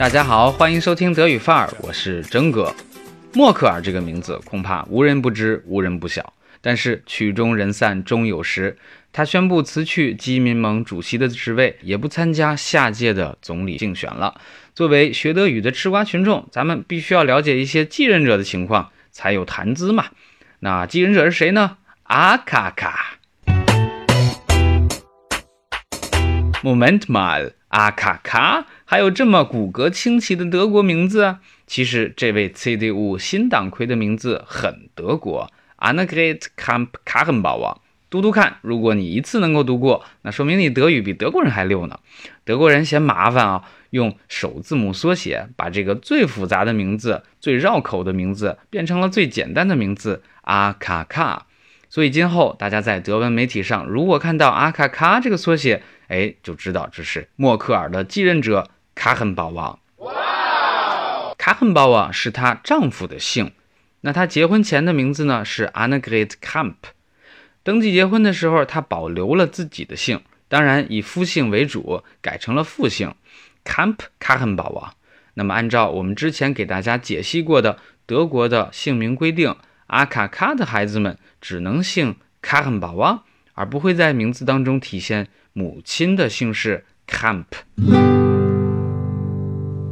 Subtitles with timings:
[0.00, 2.74] 大家好，欢迎收听德语范儿，我是真哥。
[3.34, 6.32] 默克尔这个名字恐怕无人不知，无人不晓。
[6.62, 8.78] 但是曲终人散终有时，
[9.12, 14.40] 他宣布辞去基民盟主席的职位，也不参加下届的总理竞选了。
[14.74, 20.06] 作为学德语的吃瓜群众，咱们必须要了解一些继任者的情况，才有谈资嘛。
[20.60, 21.76] 那继任者是谁呢？
[22.04, 23.18] 阿卡卡。
[26.62, 31.36] Moment mal，阿卡卡还有这么骨骼清奇的德国名字？
[31.66, 37.78] 其实这位 CDU 新党魁的名字很德国，Annegret Kramp-Karrenbauer。
[38.10, 41.98] 读读看，如果你一次能够读过，那说明你德语比德国人还溜呢。
[42.44, 51.46] 德国人嫌麻烦啊，用首字母缩写，把这个最复杂的名字、最绕口的名字变成了最简单的名字阿卡卡。
[51.88, 59.78] 所以今后大家在德文媒体上，如果看到阿卡卡这个缩写，哎，就知道这是默克尔的继任者卡亨堡王。
[59.98, 63.52] 哇卡亨堡王是她丈夫的姓，
[64.00, 66.74] 那她结婚前的名字呢是 Annegret Kamp。
[67.62, 73.14] 登记结婚的时候，她保留了自己的姓，当然以夫姓为主，改成了父姓
[73.64, 74.94] Kamp 卡亨堡王。
[75.34, 79.54] 那么按照我们之前给大家解析过的德国的姓名规定，
[79.86, 83.22] 阿卡卡的孩子们只能姓卡亨堡王，
[83.60, 85.28] 而不会在名字当中体现。
[85.52, 87.44] 母亲的姓氏 Camp。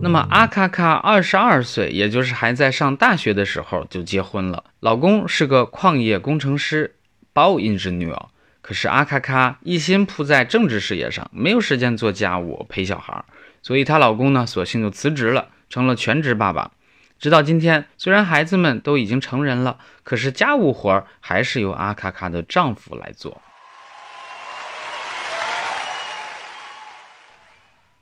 [0.00, 6.96] 那么阿卡卡二十二岁，也就是还在上大学的时候就结婚了，老公是个矿业工程师，
[7.32, 8.18] 包 engineer。
[8.62, 13.22] 可是阿卡卡一心扑在政治事业上，没有时间做家务陪小孩，
[13.62, 16.72] 所以她老公呢，索性就辞职了，成了全职爸爸。
[17.18, 23.42] 直到今天，虽然孩子们都已经成人了，可是家务活还是由阿卡卡的丈夫来做。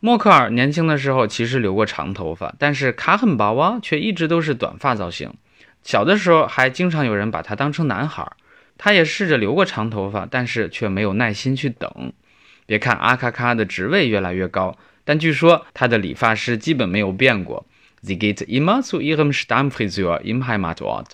[0.03, 5.35] 默克尔年轻的时候其实留过长头发，但是卡很薄啊，却一直都是短发造型。
[5.83, 8.33] 小的时候还经常有人把他当成男孩。
[8.79, 12.15] 他也试着留过长头发，但是却没有耐心去等。
[12.65, 17.67] 别看阿卡卡的职位越来越高，但据说他的理发师基本没有变过。
[18.03, 21.09] Sie geht immer zu ihrem Stammfriseur im Heimatort。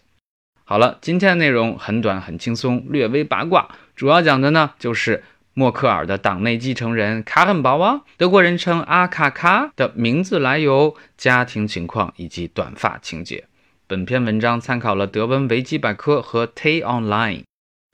[0.63, 5.25] 好了，今天的内容很短很轻松，略微八卦，主要讲的呢就是。
[5.59, 13.45] 默克尔的党内继承人卡恩堡啊，德国人称阿卡卡的名字来由、家庭情况以及短发情节。
[13.87, 17.45] 本篇文章参考了德文维基百科和 Tay Online。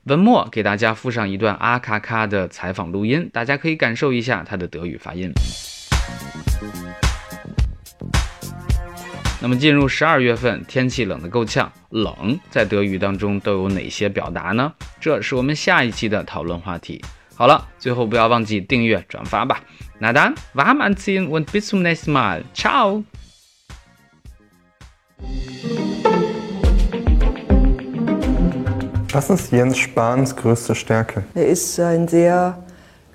[0.03, 5.31] 文末给大家附上一段阿卡卡的采访录音，大家可以感受一下他的德语发音。
[9.41, 14.73] 那么进入十二月份，天气冷得够呛，冷在德语当中都有哪些表达呢？
[14.99, 17.01] 这是我们下一期的讨论话题。
[17.42, 19.60] 好了，最后不要忘记订阅、转发吧。
[20.00, 22.42] 那 dann, warm anziehen und bis zum nächsten Mal.
[22.54, 23.04] Ciao.
[29.12, 31.24] Was ist Jens Spahns größte Stärke?
[31.34, 32.61] Er ist ein sehr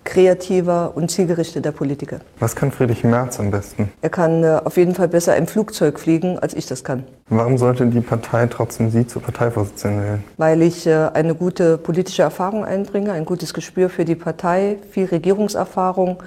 [0.08, 2.20] kreativer und zielgerichteter Politiker.
[2.40, 3.92] Was kann Friedrich Merz am besten?
[4.00, 7.04] Er kann äh, auf jeden Fall besser im Flugzeug fliegen, als ich das kann.
[7.28, 10.24] Warum sollte die Partei trotzdem Sie zur Parteivorsitzenden wählen?
[10.38, 15.04] Weil ich äh, eine gute politische Erfahrung einbringe, ein gutes Gespür für die Partei, viel
[15.04, 16.22] Regierungserfahrung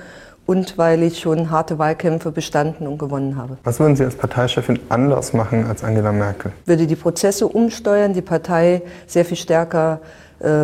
[0.45, 3.57] und weil ich schon harte Wahlkämpfe bestanden und gewonnen habe.
[3.63, 6.51] Was würden Sie als Parteichefin anders machen als Angela Merkel?
[6.65, 10.01] Würde die Prozesse umsteuern, die Partei sehr viel stärker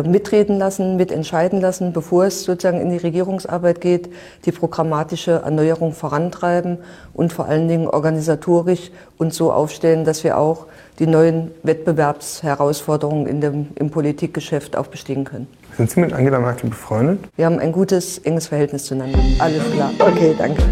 [0.04, 4.08] mitreden lassen, mitentscheiden lassen, bevor es sozusagen in die Regierungsarbeit geht,
[4.44, 6.78] die programmatische Erneuerung vorantreiben
[7.14, 10.66] und vor allen Dingen organisatorisch und so aufstellen, dass wir auch
[10.98, 15.46] die neuen Wettbewerbsherausforderungen in dem, im Politikgeschäft auch bestehen können.
[15.76, 17.20] Sind Sie mit Angela Merkel befreundet?
[17.36, 19.20] Wir haben ein gutes, enges Verhältnis zueinander.
[19.38, 19.90] Alles klar.
[20.00, 20.62] Okay, danke.